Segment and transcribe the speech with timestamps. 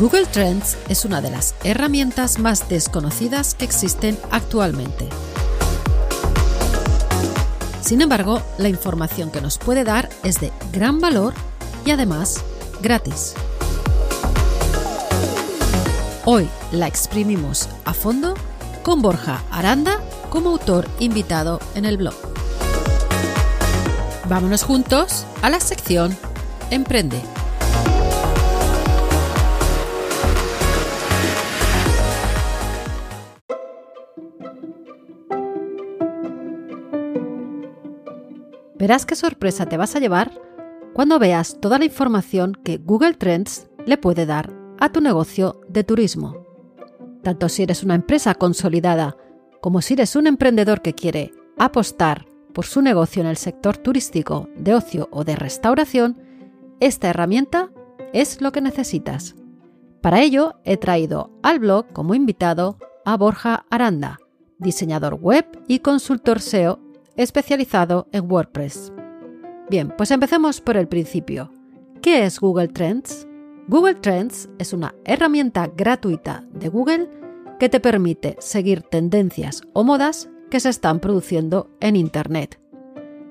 [0.00, 5.06] Google Trends es una de las herramientas más desconocidas que existen actualmente.
[7.82, 11.34] Sin embargo, la información que nos puede dar es de gran valor
[11.84, 12.42] y además
[12.80, 13.34] gratis.
[16.24, 18.32] Hoy la exprimimos a fondo
[18.82, 22.16] con Borja Aranda como autor invitado en el blog.
[24.30, 26.16] Vámonos juntos a la sección
[26.70, 27.20] Emprende.
[38.80, 40.32] Verás qué sorpresa te vas a llevar
[40.94, 45.84] cuando veas toda la información que Google Trends le puede dar a tu negocio de
[45.84, 46.46] turismo.
[47.22, 49.18] Tanto si eres una empresa consolidada
[49.60, 54.48] como si eres un emprendedor que quiere apostar por su negocio en el sector turístico,
[54.56, 56.22] de ocio o de restauración,
[56.80, 57.70] esta herramienta
[58.14, 59.36] es lo que necesitas.
[60.00, 64.18] Para ello he traído al blog como invitado a Borja Aranda,
[64.58, 66.89] diseñador web y consultor SEO
[67.22, 68.92] especializado en WordPress.
[69.68, 71.52] Bien, pues empecemos por el principio.
[72.00, 73.28] ¿Qué es Google Trends?
[73.68, 77.08] Google Trends es una herramienta gratuita de Google
[77.58, 82.58] que te permite seguir tendencias o modas que se están produciendo en Internet.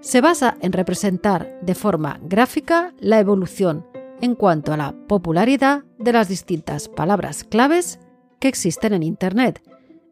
[0.00, 3.86] Se basa en representar de forma gráfica la evolución
[4.20, 8.00] en cuanto a la popularidad de las distintas palabras claves
[8.40, 9.62] que existen en Internet.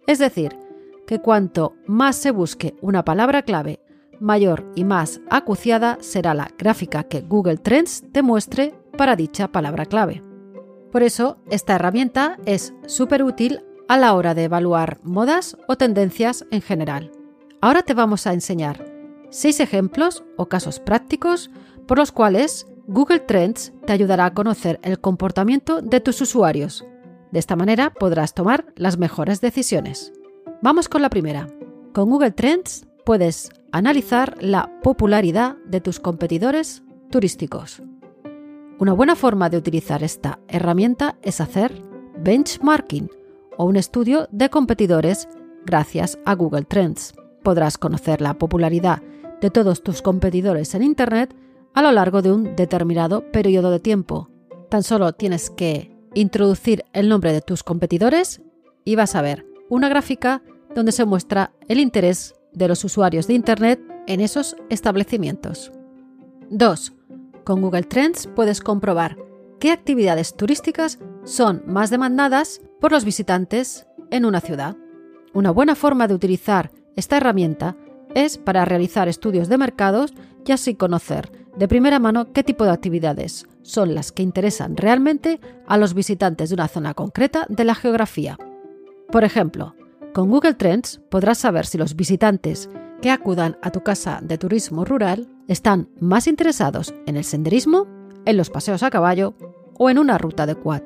[0.06, 0.56] Es decir,
[1.06, 3.80] que cuanto más se busque una palabra clave,
[4.20, 9.86] mayor y más acuciada será la gráfica que Google Trends te muestre para dicha palabra
[9.86, 10.22] clave.
[10.90, 16.46] Por eso, esta herramienta es súper útil a la hora de evaluar modas o tendencias
[16.50, 17.10] en general.
[17.60, 18.84] Ahora te vamos a enseñar
[19.30, 21.50] seis ejemplos o casos prácticos
[21.86, 26.84] por los cuales Google Trends te ayudará a conocer el comportamiento de tus usuarios.
[27.30, 30.12] De esta manera podrás tomar las mejores decisiones.
[30.62, 31.48] Vamos con la primera.
[31.92, 37.82] Con Google Trends puedes analizar la popularidad de tus competidores turísticos.
[38.78, 41.82] Una buena forma de utilizar esta herramienta es hacer
[42.16, 43.10] benchmarking
[43.56, 45.28] o un estudio de competidores
[45.66, 47.12] gracias a Google Trends.
[47.42, 49.02] Podrás conocer la popularidad
[49.40, 51.34] de todos tus competidores en Internet
[51.74, 54.28] a lo largo de un determinado periodo de tiempo.
[54.68, 58.42] Tan solo tienes que introducir el nombre de tus competidores
[58.84, 60.42] y vas a ver una gráfica
[60.74, 65.72] donde se muestra el interés de los usuarios de Internet en esos establecimientos.
[66.50, 66.92] 2.
[67.44, 69.16] Con Google Trends puedes comprobar
[69.58, 74.76] qué actividades turísticas son más demandadas por los visitantes en una ciudad.
[75.32, 77.76] Una buena forma de utilizar esta herramienta
[78.14, 80.12] es para realizar estudios de mercados
[80.44, 85.40] y así conocer de primera mano qué tipo de actividades son las que interesan realmente
[85.66, 88.38] a los visitantes de una zona concreta de la geografía.
[89.10, 89.74] Por ejemplo,
[90.12, 92.68] con Google Trends podrás saber si los visitantes
[93.00, 97.86] que acudan a tu casa de turismo rural están más interesados en el senderismo,
[98.24, 99.34] en los paseos a caballo
[99.78, 100.82] o en una ruta de quad.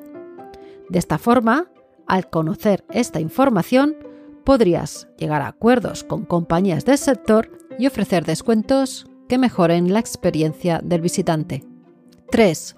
[0.89, 1.69] De esta forma,
[2.07, 3.97] al conocer esta información,
[4.45, 10.79] podrías llegar a acuerdos con compañías del sector y ofrecer descuentos que mejoren la experiencia
[10.83, 11.65] del visitante.
[12.31, 12.75] 3.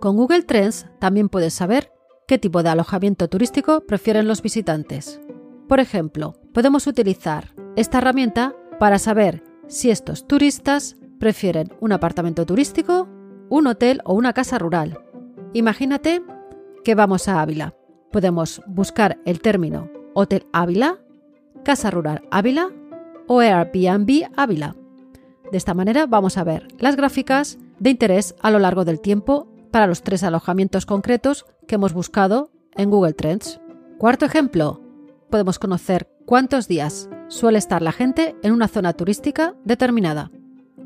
[0.00, 1.92] Con Google Trends también puedes saber
[2.26, 5.20] qué tipo de alojamiento turístico prefieren los visitantes.
[5.68, 13.08] Por ejemplo, podemos utilizar esta herramienta para saber si estos turistas prefieren un apartamento turístico,
[13.48, 15.00] un hotel o una casa rural.
[15.54, 16.22] Imagínate
[16.84, 17.74] que vamos a Ávila.
[18.12, 20.98] Podemos buscar el término Hotel Ávila,
[21.64, 22.70] Casa Rural Ávila
[23.26, 24.76] o Airbnb Ávila.
[25.50, 29.48] De esta manera vamos a ver las gráficas de interés a lo largo del tiempo
[29.72, 33.60] para los tres alojamientos concretos que hemos buscado en Google Trends.
[33.98, 34.80] Cuarto ejemplo,
[35.30, 40.30] podemos conocer cuántos días suele estar la gente en una zona turística determinada.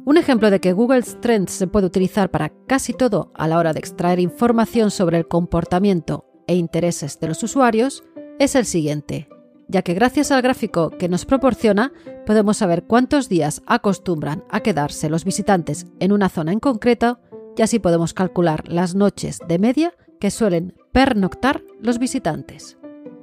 [0.05, 3.73] Un ejemplo de que Google Trends se puede utilizar para casi todo a la hora
[3.73, 8.03] de extraer información sobre el comportamiento e intereses de los usuarios
[8.39, 9.29] es el siguiente.
[9.69, 11.93] ya que gracias al gráfico que nos proporciona
[12.27, 17.21] podemos saber cuántos días acostumbran a quedarse los visitantes en una zona en concreto
[17.57, 22.79] y así podemos calcular las noches de media que suelen pernoctar los visitantes.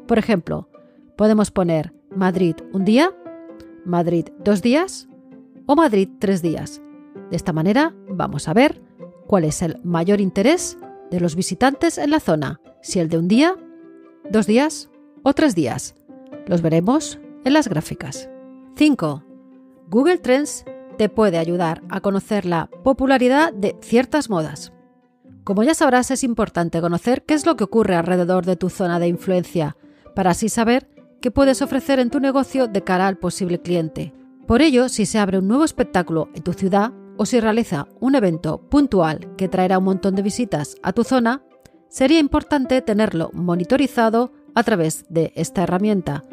[0.07, 0.69] Por ejemplo,
[1.17, 3.11] podemos poner Madrid un día,
[3.83, 5.09] Madrid dos días
[5.65, 6.81] o Madrid tres días.
[7.29, 8.81] De esta manera vamos a ver
[9.25, 10.77] cuál es el mayor interés
[11.11, 13.55] de los visitantes en la zona, si el de un día,
[14.29, 14.89] dos días
[15.23, 15.95] o tres días.
[16.45, 18.29] Los veremos en las gráficas.
[18.75, 19.23] 5.
[19.89, 20.65] Google Trends
[20.97, 24.71] te puede ayudar a conocer la popularidad de ciertas modas.
[25.43, 28.99] Como ya sabrás, es importante conocer qué es lo que ocurre alrededor de tu zona
[28.99, 29.77] de influencia,
[30.13, 30.89] para así saber
[31.21, 34.13] qué puedes ofrecer en tu negocio de cara al posible cliente.
[34.47, 38.15] Por ello, si se abre un nuevo espectáculo en tu ciudad o si realiza un
[38.15, 41.43] evento puntual que traerá un montón de visitas a tu zona,
[41.89, 46.23] sería importante tenerlo monitorizado a través de esta herramienta.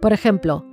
[0.00, 0.64] Por ejemplo,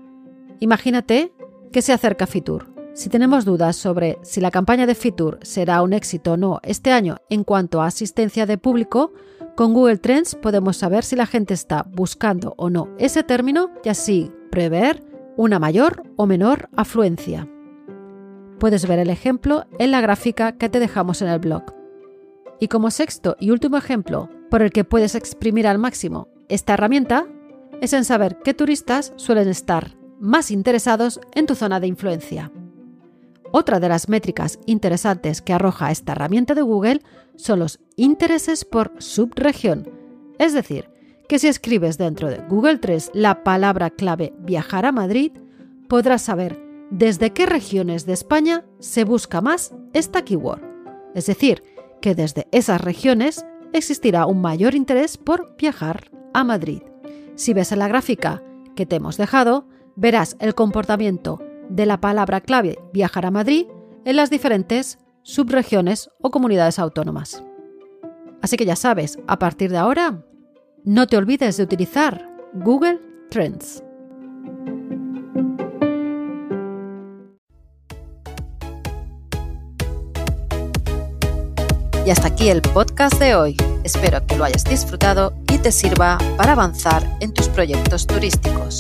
[0.60, 1.34] imagínate
[1.72, 5.94] que se acerca Fitur si tenemos dudas sobre si la campaña de Fitur será un
[5.94, 9.14] éxito o no este año en cuanto a asistencia de público,
[9.58, 13.90] con Google Trends podemos saber si la gente está buscando o no ese término y
[13.90, 15.04] así prever
[15.36, 17.50] una mayor o menor afluencia.
[18.60, 21.64] Puedes ver el ejemplo en la gráfica que te dejamos en el blog.
[22.60, 27.26] Y como sexto y último ejemplo por el que puedes exprimir al máximo esta herramienta,
[27.82, 32.52] es en saber qué turistas suelen estar más interesados en tu zona de influencia.
[33.52, 37.02] Otra de las métricas interesantes que arroja esta herramienta de Google
[37.36, 39.90] son los intereses por subregión.
[40.38, 40.90] Es decir,
[41.28, 45.32] que si escribes dentro de Google 3 la palabra clave viajar a Madrid,
[45.88, 46.60] podrás saber
[46.90, 50.62] desde qué regiones de España se busca más esta keyword.
[51.16, 51.64] Es decir,
[52.02, 56.82] que desde esas regiones existirá un mayor interés por viajar a Madrid.
[57.36, 58.44] Si ves en la gráfica
[58.76, 63.68] que te hemos dejado, verás el comportamiento de la palabra clave viajar a Madrid
[64.06, 67.44] en las diferentes subregiones o comunidades autónomas.
[68.42, 70.24] Así que ya sabes, a partir de ahora,
[70.84, 73.84] no te olvides de utilizar Google Trends.
[82.06, 83.58] Y hasta aquí el podcast de hoy.
[83.84, 88.80] Espero que lo hayas disfrutado y te sirva para avanzar en tus proyectos turísticos.